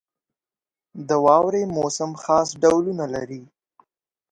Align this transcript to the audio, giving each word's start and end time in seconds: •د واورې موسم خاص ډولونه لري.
•د 1.07 1.09
واورې 1.25 1.63
موسم 1.75 2.11
خاص 2.23 2.49
ډولونه 2.61 3.05
لري. 3.15 3.43